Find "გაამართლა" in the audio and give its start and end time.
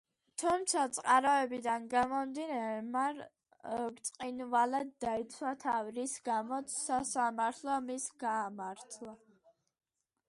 8.29-9.17